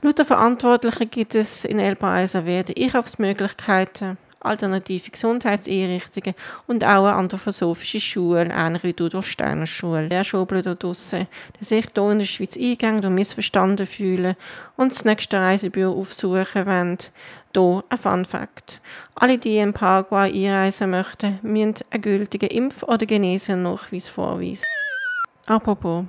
[0.00, 6.34] Laut der Verantwortlichen gibt es in El Paraiso Verde Einkaufsmöglichkeiten, alternative Gesundheitseinrichtungen
[6.66, 10.08] und auch eine anthroposophische Schule, ähnlich wie du durch Steiner Schule.
[10.08, 11.26] Lehrschubler da draussen,
[11.58, 14.36] die sich hier in der Schweiz eingängen und missverstanden fühlen
[14.76, 16.98] und das nächste Reisebüro aufsuchen wollen.
[17.54, 18.80] Hier ein Fun Fact.
[19.14, 24.64] Alle, die in Paraguay einreisen möchten, müssen einen gültigen Impf- oder Genesennachweis vorweisen.
[25.46, 26.04] Apropos,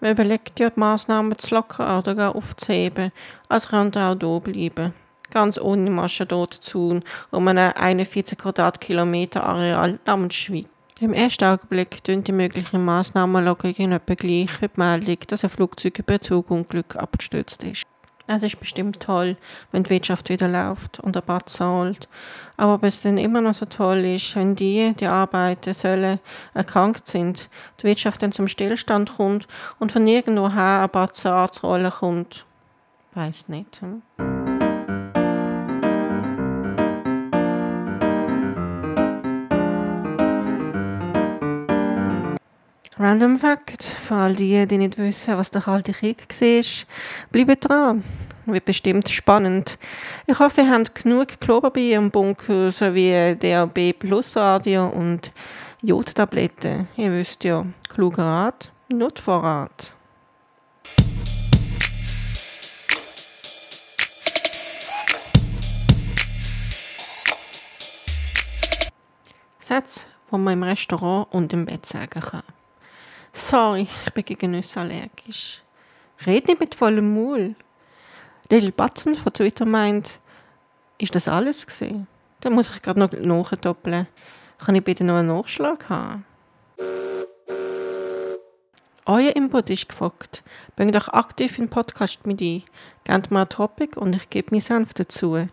[0.00, 3.12] man überlegt ja, die Massnahmen zu lockern oder gar aufzuheben,
[3.48, 4.94] also könnte auch hier bleiben
[5.30, 6.08] ganz ohne
[6.50, 7.00] zu,
[7.30, 10.66] um einen 41 Quadratkilometer Areal namens Schweiz.
[11.00, 15.50] Im ersten Augenblick tun die möglichen Massnahmen Logik etwa gleich wie die Meldung, dass ein
[15.50, 17.84] Flugzeug über Zugunglück abgestürzt ist.
[18.30, 19.36] Es ist bestimmt toll,
[19.72, 22.08] wenn die Wirtschaft wieder läuft und ein paar zahlt.
[22.58, 26.18] Aber ob es dann immer noch so toll ist, wenn die, die arbeiten sollen,
[26.52, 27.48] erkrankt sind,
[27.80, 31.48] die Wirtschaft dann zum Stillstand kommt und von irgendwoher ein paar Zahn
[31.90, 32.44] kommt,
[33.14, 33.80] weiß nicht.
[33.80, 34.02] Hm?
[43.00, 46.64] Random Fact, für all die, die nicht wissen, was der Kalte Krieg war,
[47.30, 48.02] bleibt dran.
[48.44, 49.78] Wird bestimmt spannend.
[50.26, 55.30] Ich hoffe, ihr habt genug Klopapier im Bunker sowie DAB Plus Radio und
[55.80, 56.88] Jodtabletten.
[56.96, 59.92] Ihr wisst ja, kluger Rat, Notvorrat.
[69.60, 72.57] Sätze, die man im Restaurant und im Bett sagen kann.
[73.38, 75.62] Sorry, ich bin gegen Nüsse allergisch.
[76.26, 77.54] Red nicht mit vollem Maul.
[78.50, 80.18] Little Button von Twitter meint,
[80.98, 82.08] ist das alles gewesen?
[82.40, 84.08] Dann muss ich gerade noch nachdoppeln.
[84.58, 86.26] Kann ich bitte noch einen Nachschlag haben?
[89.06, 90.42] Euer Input ist gefragt.
[90.74, 92.64] Bringt euch aktiv in den Podcast mit ein.
[93.04, 95.46] Gebt mir ein Topic und ich gebe mir Senf dazu.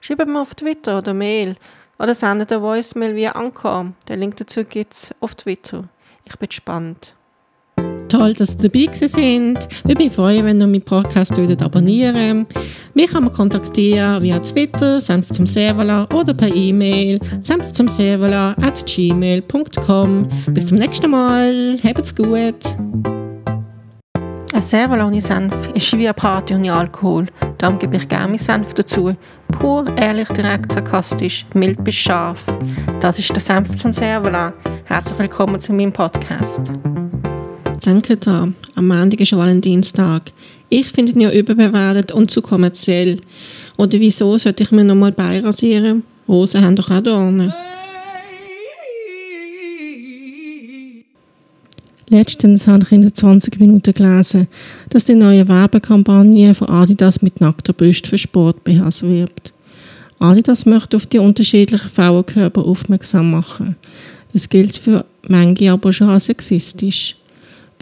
[0.00, 1.56] Schreibt mir auf Twitter oder Mail
[1.98, 3.92] oder sendet eine Voicemail via Anchor.
[4.08, 5.88] Den Link dazu gibt es auf Twitter.
[6.24, 7.16] Ich bin gespannt.
[8.12, 9.56] Toll, dass Sie dabei sind.
[9.88, 12.46] Ich mich freuen, wenn ihr meinen Podcast würdet abonnieren
[12.92, 18.50] Mich kann man kontaktieren via Twitter, Senf zum Servala oder per E-Mail, senf zum Servala
[18.60, 20.28] at gmail.com.
[20.48, 21.78] Bis zum nächsten Mal.
[21.82, 22.54] Habt's gut.
[24.52, 27.24] Ein Servala ohne Senf ist wie eine Party ohne Alkohol.
[27.56, 29.16] Darum gebe ich gerne meinen Senf dazu.
[29.52, 32.44] Pur, ehrlich, direkt, sarkastisch, mild bis scharf.
[33.00, 34.52] Das ist der Senf zum Servala.
[34.84, 36.70] Herzlich willkommen zu meinem Podcast.
[37.84, 40.30] Denke da, am Montag ist Valentinstag.
[40.68, 43.18] Ich finde ihn ja überbewertet und zu kommerziell.
[43.76, 46.04] Oder wieso sollte ich mir nochmal beirasieren?
[46.28, 47.52] Rosen haben doch auch Dornen.
[52.08, 54.46] Letztens habe ich in den 20 Minuten gelesen,
[54.90, 59.52] dass die neue Werbekampagne von Adidas mit nackter Brust für Sport BHs wirbt.
[60.18, 63.76] Adidas möchte auf die unterschiedlichen Frauenkörper aufmerksam machen.
[64.32, 67.16] Das gilt für manche aber schon als sexistisch.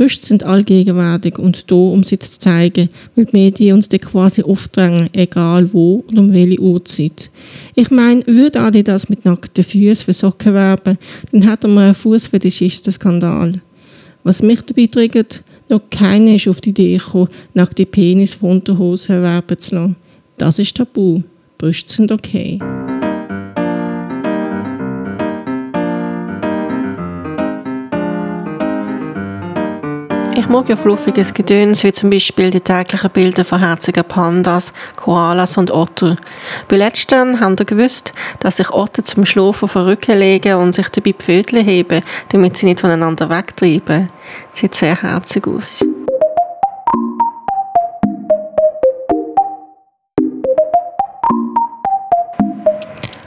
[0.01, 4.43] Brüste sind allgegenwärtig und da, um sie zu zeigen, weil die Medien uns dann quasi
[4.43, 7.31] aufdrängen, egal wo und um welche Uhrzeit.
[7.75, 10.97] Ich meine, würde Adidas mit nackten Füßen für Socken werben,
[11.33, 13.61] dann hätten wir einen Fußfetischisten-Skandal.
[14.25, 19.17] Was mich dabei triggert, noch keiner ist auf die Idee gekommen, nackte Penis von Unterhosen
[19.17, 19.97] erwerben zu lassen.
[20.39, 21.21] Das ist tabu.
[21.59, 22.59] Brüste sind okay.
[30.37, 35.59] Ich mag ja fluffiges Gedöns, wie zum Beispiel die täglichen Bilder von herzigen Pandas, Koalas
[35.59, 36.17] und Otter.
[36.69, 40.73] Bei letztern haben ihr gewusst, dass sich Otter zum Schlafen auf den Rücken legen und
[40.73, 44.09] sich dabei die Pfötchen heben, damit sie nicht voneinander wegtreiben.
[44.53, 45.81] Sieht sehr herzig aus.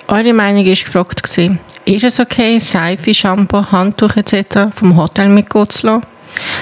[0.08, 1.22] Eure Meinung war gefragt.
[1.86, 4.74] Ist es okay, Seife, Shampoo, Handtuch etc.
[4.74, 6.13] vom Hotel mitgehen zu lassen?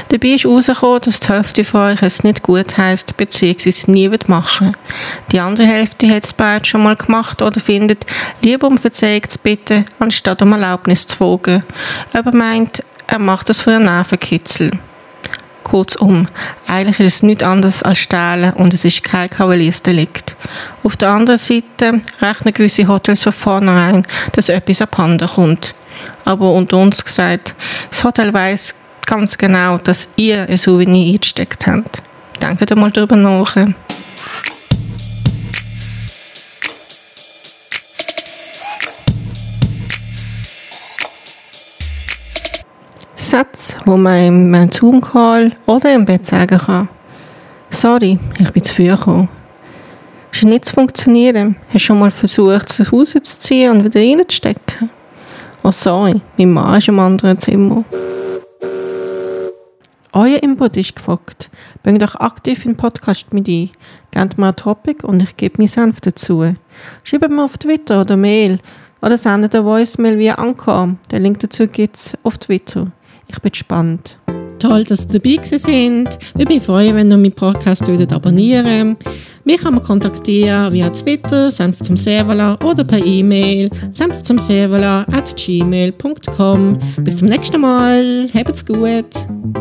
[0.09, 3.91] Dabei ist herausgekommen, dass die Hälfte von euch es nicht gut heisst bzw.
[3.91, 4.75] nie machen
[5.31, 8.05] Die andere Hälfte hat es bereits schon mal gemacht oder findet,
[8.41, 11.63] lieber um Verzeihung zu bitten, anstatt um Erlaubnis zu fragen.
[12.13, 14.71] Aber meint, er macht das für einen Nervenkitzel.
[15.63, 16.27] Kurzum,
[16.67, 20.35] eigentlich ist es nichts anderes als Stehlen und es ist kein Kavaliersdelikt.
[20.83, 25.73] Auf der anderen Seite rechnen gewisse Hotels von vornherein, dass etwas abhanden kommt.
[26.25, 27.55] Aber unter uns gesagt,
[27.89, 28.75] das Hotel weiss
[29.05, 32.01] ganz genau, dass ihr ein Souvenir eingesteckt habt.
[32.41, 33.55] Denkt mal darüber nach.
[43.15, 46.89] Sätze, wo man im Zoom-Call oder im Bett sagen kann.
[47.69, 49.29] Sorry, ich bin zu früh gekommen.
[50.31, 51.55] Scheint nicht zu funktionieren.
[51.67, 54.89] Hast du schon mal versucht, es rauszuziehen und wieder reinzustecken?
[55.63, 57.85] Oh sorry, mein Mann ist im anderen Zimmer.
[60.13, 61.49] Euer Input ist gefragt.
[61.83, 63.69] Bringt euch aktiv in den Podcast mit ein.
[64.11, 66.53] Gebt mir ein Topic und ich gebe meinen Senf dazu.
[67.03, 68.59] Schreibt mir auf Twitter oder Mail
[69.01, 70.95] oder sendet eine Voicemail via Anchor.
[71.11, 72.91] Den Link dazu gibt es auf Twitter.
[73.27, 74.17] Ich bin gespannt.
[74.59, 76.19] Toll, dass ihr dabei sind.
[76.37, 78.97] Ich mich freuen, wenn ihr meinen Podcast würdet abonnieren
[79.45, 85.35] Mich kann man kontaktieren via Twitter, Senf zum Servala oder per E-Mail, senf zum at
[85.35, 86.77] gmail.com.
[86.97, 88.27] Bis zum nächsten Mal.
[88.35, 89.60] Habt's gut.